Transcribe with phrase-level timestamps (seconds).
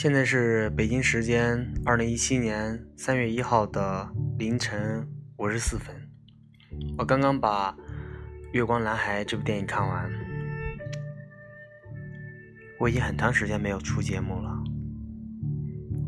[0.00, 4.08] 现在是北京时间二零一七年三月一号的
[4.38, 5.04] 凌晨
[5.38, 5.92] 五十四分。
[6.96, 7.72] 我刚刚把
[8.52, 10.08] 《月光男孩》这部电影看完。
[12.78, 14.56] 我已经很长时间没有出节目了，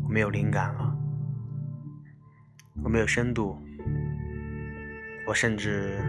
[0.05, 0.97] 我没有灵感了，
[2.85, 3.57] 我没有深度，
[5.27, 5.99] 我甚至，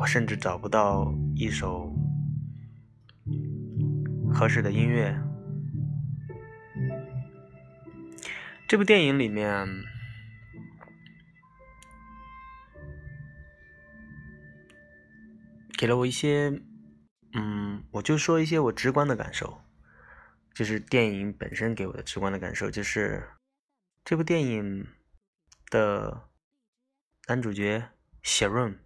[0.00, 1.94] 我甚至找不到一首
[4.32, 5.14] 合适的音乐。
[8.68, 9.84] 这部电影里面
[15.78, 16.60] 给了我一些，
[17.32, 19.62] 嗯，我就说一些我直观的感受，
[20.52, 23.28] 就是电影本身给我的直观的感受，就是
[24.04, 24.86] 这部电影
[25.70, 26.28] 的
[27.28, 27.90] 男主角
[28.24, 28.76] 谢润，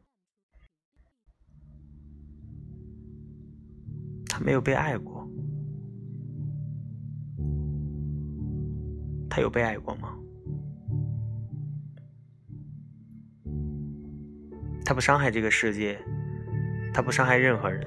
[4.29, 5.20] 他没有被爱过。
[9.31, 10.15] 他有被爱过吗？
[14.85, 15.97] 他不伤害这个世界，
[16.93, 17.87] 他不伤害任何人。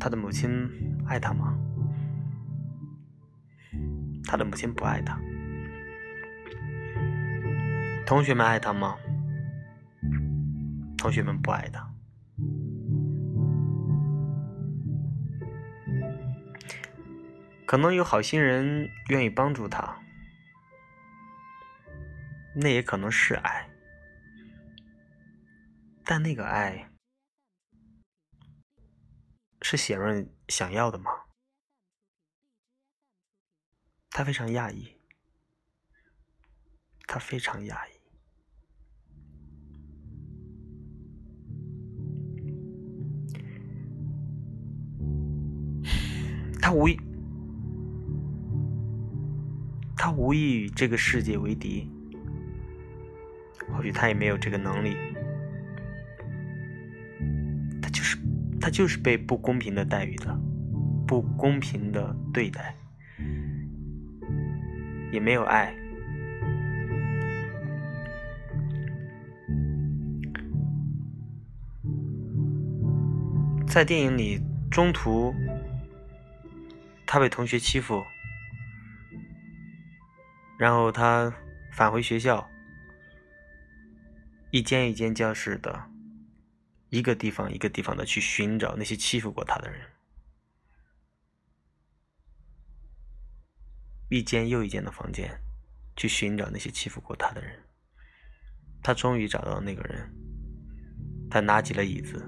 [0.00, 0.50] 他的母亲
[1.06, 1.56] 爱他吗？
[4.24, 5.16] 他的母亲不爱他。
[8.04, 8.96] 同学们爱他吗？
[10.98, 11.88] 同学们不爱他。
[17.66, 20.00] 可能有好心人愿意帮助他，
[22.54, 23.68] 那也可能是爱，
[26.04, 26.88] 但那个爱
[29.62, 31.10] 是写润想要的吗？
[34.10, 34.96] 他非常讶异，
[37.08, 37.95] 他非常讶异，
[50.06, 51.90] 他无意与这个世界为敌，
[53.72, 54.96] 或许他也没有这个能力。
[57.82, 58.16] 他就是
[58.60, 60.32] 他就是被不公平的待遇的，
[61.08, 62.76] 不公平的对待，
[65.10, 65.74] 也没有爱。
[73.66, 74.40] 在电影里，
[74.70, 75.34] 中途
[77.04, 78.04] 他被同学欺负。
[80.58, 81.30] 然后他
[81.70, 82.48] 返回学校，
[84.50, 85.90] 一间一间教室的，
[86.88, 89.78] 一个地方一个地方的去寻找那些欺负过他的人，
[94.08, 95.38] 一间又一间的房间，
[95.94, 97.62] 去寻找那些欺负过他的人。
[98.82, 100.10] 他终于找到那个人，
[101.28, 102.26] 他拿起了椅子，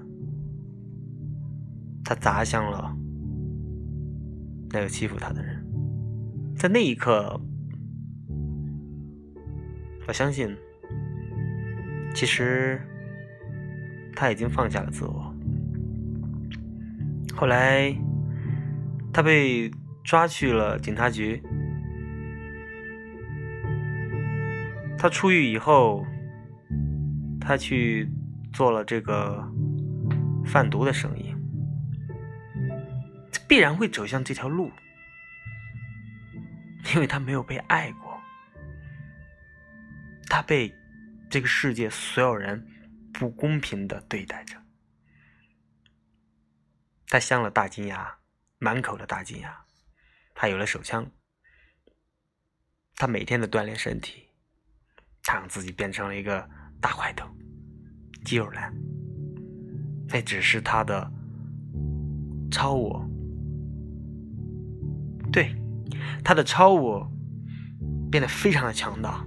[2.05, 2.95] 他砸向了
[4.69, 5.65] 那个欺负他的人，
[6.55, 7.41] 在那一刻。
[10.09, 10.57] 我相信，
[12.15, 12.81] 其实
[14.15, 15.31] 他已经放下了自我。
[17.35, 17.95] 后来，
[19.13, 19.69] 他被
[20.03, 21.39] 抓去了警察局。
[24.97, 26.03] 他出狱以后，
[27.39, 28.09] 他去
[28.51, 29.47] 做了这个
[30.43, 31.35] 贩毒的生意，
[33.47, 34.71] 必然会走向这条路，
[36.95, 38.08] 因为他没有被爱过。
[40.29, 40.73] 他被
[41.29, 42.65] 这个世界所有人
[43.11, 44.55] 不公平的对待着，
[47.07, 48.19] 他镶了大金牙，
[48.59, 49.65] 满口的大金牙，
[50.35, 51.11] 他有了手枪，
[52.95, 54.29] 他每天的锻炼身体，
[55.23, 56.47] 他让自己变成了一个
[56.79, 57.27] 大块头，
[58.23, 58.73] 肌肉男，
[60.07, 61.11] 那只是他的
[62.51, 63.03] 超我，
[65.31, 65.55] 对，
[66.23, 67.11] 他的超我
[68.11, 69.25] 变得非常的强大。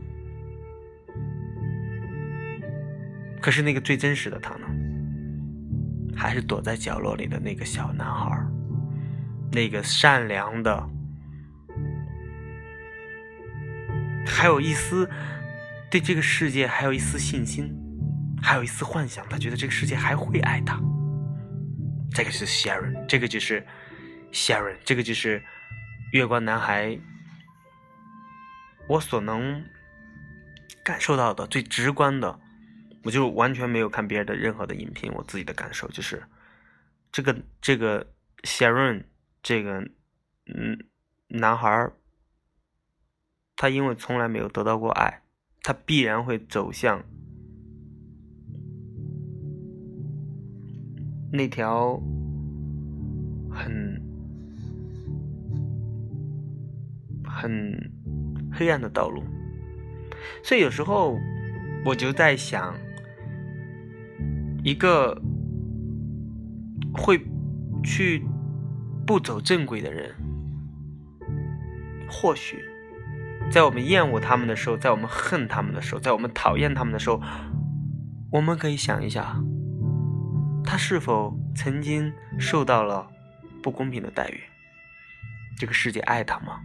[3.42, 4.66] 可是那个最真实的他呢？
[6.14, 8.30] 还是躲在角落里的那个小男孩，
[9.50, 10.88] 那个善良的，
[14.24, 15.10] 还有一丝
[15.90, 17.74] 对这个世界还有一丝信心，
[18.40, 19.28] 还有一丝幻想。
[19.28, 20.80] 他觉得这个世界还会爱他。
[22.12, 23.66] 这个是 Sharon，这个就是
[24.30, 25.42] Sharon，这个就是
[26.12, 26.96] 月光男孩。
[28.86, 29.64] 我所能
[30.84, 32.38] 感受到的最直观的。
[33.04, 36.22] 我就完全没有看别人的任何的影评，我自己的感受就是，
[37.10, 38.06] 这个这个
[38.42, 39.04] Sharon
[39.42, 39.80] 这个
[40.46, 40.86] 嗯
[41.28, 41.90] 男孩
[43.56, 45.22] 他因为从来没有得到过爱，
[45.62, 47.04] 他必然会走向
[51.32, 52.00] 那条
[53.50, 54.00] 很
[57.24, 57.92] 很
[58.52, 59.22] 黑暗的道路。
[60.44, 61.18] 所以有时候
[61.84, 62.76] 我就在想，
[64.62, 65.20] 一个
[66.94, 67.20] 会
[67.82, 68.24] 去
[69.06, 70.14] 不走正轨的人，
[72.08, 72.62] 或许
[73.50, 77.20] 在我们厌恶他们的时候，在我们恨他们的时候，在我们讨厌他们的时候，
[78.30, 79.36] 我们可以想一下，
[80.64, 83.10] 他是否曾经受到了
[83.62, 84.40] 不公平的待遇？
[85.58, 86.60] 这个世界爱他吗？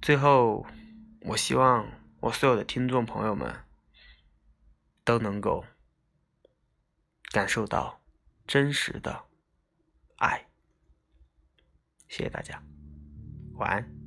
[0.00, 0.64] 最后，
[1.28, 1.90] 我希望
[2.20, 3.52] 我所有的听众朋友们
[5.04, 5.64] 都能够
[7.32, 8.00] 感受到
[8.46, 9.24] 真实的
[10.18, 10.46] 爱。
[12.06, 12.62] 谢谢大家，
[13.54, 14.05] 晚安。